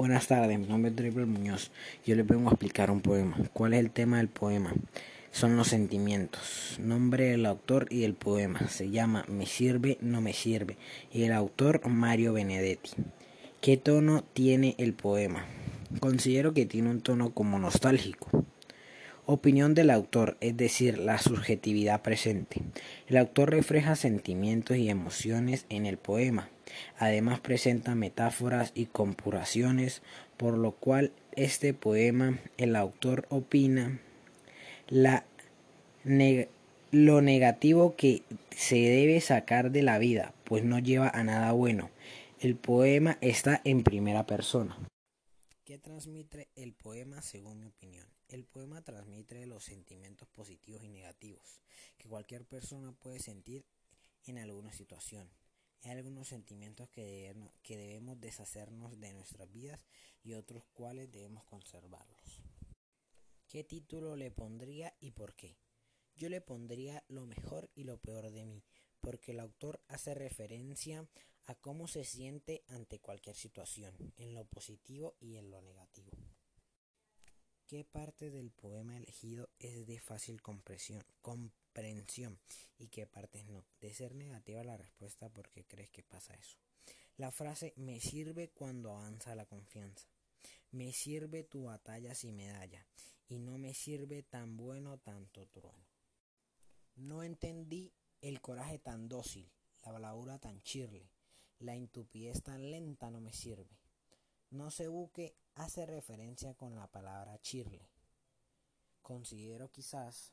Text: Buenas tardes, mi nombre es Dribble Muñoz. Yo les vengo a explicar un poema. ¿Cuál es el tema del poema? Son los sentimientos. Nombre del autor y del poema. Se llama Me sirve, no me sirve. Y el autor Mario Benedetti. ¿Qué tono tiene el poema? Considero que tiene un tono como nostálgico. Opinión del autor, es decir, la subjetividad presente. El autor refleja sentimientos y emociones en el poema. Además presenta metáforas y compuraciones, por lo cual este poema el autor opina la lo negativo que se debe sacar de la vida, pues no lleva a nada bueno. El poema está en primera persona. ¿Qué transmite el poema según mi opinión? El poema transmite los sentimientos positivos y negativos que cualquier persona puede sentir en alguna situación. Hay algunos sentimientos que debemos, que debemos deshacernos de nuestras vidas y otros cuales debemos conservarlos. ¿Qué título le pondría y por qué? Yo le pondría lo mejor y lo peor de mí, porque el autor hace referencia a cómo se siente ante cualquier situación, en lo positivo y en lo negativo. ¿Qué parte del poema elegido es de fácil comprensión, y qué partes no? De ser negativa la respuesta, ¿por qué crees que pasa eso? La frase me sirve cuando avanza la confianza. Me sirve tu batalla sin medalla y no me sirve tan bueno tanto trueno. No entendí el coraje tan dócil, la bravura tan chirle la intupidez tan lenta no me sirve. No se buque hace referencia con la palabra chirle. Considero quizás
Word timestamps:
Buenas 0.00 0.28
tardes, 0.28 0.58
mi 0.58 0.66
nombre 0.66 0.88
es 0.88 0.96
Dribble 0.96 1.26
Muñoz. 1.26 1.70
Yo 2.06 2.16
les 2.16 2.26
vengo 2.26 2.48
a 2.48 2.52
explicar 2.52 2.90
un 2.90 3.02
poema. 3.02 3.36
¿Cuál 3.52 3.74
es 3.74 3.80
el 3.80 3.90
tema 3.90 4.16
del 4.16 4.28
poema? 4.28 4.72
Son 5.30 5.58
los 5.58 5.68
sentimientos. 5.68 6.78
Nombre 6.80 7.26
del 7.26 7.44
autor 7.44 7.86
y 7.90 8.00
del 8.00 8.14
poema. 8.14 8.66
Se 8.68 8.88
llama 8.88 9.26
Me 9.28 9.44
sirve, 9.44 9.98
no 10.00 10.22
me 10.22 10.32
sirve. 10.32 10.78
Y 11.12 11.24
el 11.24 11.32
autor 11.32 11.86
Mario 11.86 12.32
Benedetti. 12.32 12.92
¿Qué 13.60 13.76
tono 13.76 14.24
tiene 14.32 14.74
el 14.78 14.94
poema? 14.94 15.44
Considero 16.00 16.54
que 16.54 16.64
tiene 16.64 16.88
un 16.88 17.02
tono 17.02 17.34
como 17.34 17.58
nostálgico. 17.58 18.46
Opinión 19.32 19.74
del 19.74 19.90
autor, 19.90 20.36
es 20.40 20.56
decir, 20.56 20.98
la 20.98 21.18
subjetividad 21.18 22.02
presente. 22.02 22.62
El 23.06 23.16
autor 23.16 23.52
refleja 23.52 23.94
sentimientos 23.94 24.76
y 24.76 24.90
emociones 24.90 25.66
en 25.68 25.86
el 25.86 25.98
poema. 25.98 26.48
Además 26.98 27.38
presenta 27.38 27.94
metáforas 27.94 28.72
y 28.74 28.86
compuraciones, 28.86 30.02
por 30.36 30.58
lo 30.58 30.72
cual 30.72 31.12
este 31.36 31.74
poema 31.74 32.40
el 32.58 32.74
autor 32.74 33.26
opina 33.28 34.00
la 34.88 35.22
lo 36.90 37.22
negativo 37.22 37.94
que 37.94 38.24
se 38.50 38.78
debe 38.78 39.20
sacar 39.20 39.70
de 39.70 39.82
la 39.82 40.00
vida, 40.00 40.32
pues 40.42 40.64
no 40.64 40.80
lleva 40.80 41.08
a 41.08 41.22
nada 41.22 41.52
bueno. 41.52 41.90
El 42.40 42.56
poema 42.56 43.16
está 43.20 43.60
en 43.62 43.84
primera 43.84 44.26
persona. 44.26 44.76
¿Qué 45.70 45.78
transmite 45.78 46.50
el 46.56 46.74
poema 46.74 47.22
según 47.22 47.60
mi 47.60 47.68
opinión? 47.68 48.04
El 48.26 48.44
poema 48.44 48.82
transmite 48.82 49.46
los 49.46 49.62
sentimientos 49.62 50.26
positivos 50.30 50.82
y 50.82 50.88
negativos 50.88 51.60
que 51.96 52.08
cualquier 52.08 52.44
persona 52.44 52.90
puede 52.90 53.20
sentir 53.20 53.64
en 54.24 54.38
alguna 54.38 54.72
situación. 54.72 55.30
Hay 55.84 55.92
algunos 55.92 56.26
sentimientos 56.26 56.88
que 56.90 57.04
debemos, 57.04 57.52
que 57.62 57.76
debemos 57.76 58.20
deshacernos 58.20 58.98
de 58.98 59.12
nuestras 59.12 59.48
vidas 59.52 59.86
y 60.24 60.32
otros 60.32 60.64
cuales 60.72 61.08
debemos 61.12 61.44
conservarlos. 61.44 62.42
¿Qué 63.46 63.62
título 63.62 64.16
le 64.16 64.32
pondría 64.32 64.92
y 64.98 65.12
por 65.12 65.36
qué? 65.36 65.56
Yo 66.16 66.28
le 66.30 66.40
pondría 66.40 67.04
lo 67.06 67.26
mejor 67.26 67.70
y 67.76 67.84
lo 67.84 67.96
peor 67.96 68.32
de 68.32 68.44
mí, 68.44 68.64
porque 69.00 69.32
el 69.32 69.40
autor 69.40 69.80
hace 69.88 70.14
referencia 70.14 71.06
a 71.46 71.54
cómo 71.54 71.88
se 71.88 72.04
siente 72.04 72.62
ante 72.68 73.00
cualquier 73.00 73.36
situación, 73.36 73.94
en 74.16 74.34
lo 74.34 74.44
positivo 74.44 75.16
y 75.20 75.36
en 75.36 75.50
lo 75.50 75.60
negativo. 75.62 76.12
¿Qué 77.66 77.84
parte 77.84 78.30
del 78.30 78.50
poema 78.50 78.96
elegido 78.96 79.48
es 79.58 79.86
de 79.86 80.00
fácil 80.00 80.42
comprensión, 80.42 81.04
y 82.78 82.88
qué 82.88 83.06
partes 83.06 83.46
no? 83.46 83.64
De 83.80 83.94
ser 83.94 84.14
negativa 84.14 84.64
la 84.64 84.76
respuesta, 84.76 85.28
¿por 85.28 85.48
qué 85.50 85.64
crees 85.64 85.90
que 85.90 86.02
pasa 86.02 86.34
eso? 86.34 86.56
La 87.16 87.30
frase 87.30 87.74
me 87.76 88.00
sirve 88.00 88.50
cuando 88.50 88.92
avanza 88.92 89.34
la 89.34 89.44
confianza. 89.46 90.08
Me 90.72 90.92
sirve 90.92 91.44
tu 91.44 91.64
batalla 91.64 92.14
sin 92.14 92.36
medalla 92.36 92.86
y 93.28 93.38
no 93.38 93.58
me 93.58 93.74
sirve 93.74 94.22
tan 94.22 94.56
bueno 94.56 94.98
tanto 94.98 95.46
trueno. 95.46 95.86
No 96.96 97.22
entendí 97.22 97.92
el 98.20 98.40
coraje 98.40 98.78
tan 98.78 99.08
dócil, 99.08 99.50
la 99.84 99.92
bravura 99.92 100.38
tan 100.38 100.62
chirle 100.62 101.10
la 101.60 101.76
intupidez 101.76 102.42
tan 102.42 102.70
lenta 102.70 103.10
no 103.10 103.20
me 103.20 103.32
sirve. 103.32 103.78
No 104.50 104.70
se 104.70 104.88
buque 104.88 105.36
hace 105.54 105.84
referencia 105.84 106.54
con 106.54 106.74
la 106.74 106.86
palabra 106.86 107.38
chirle. 107.42 107.86
Considero 109.02 109.70
quizás 109.70 110.32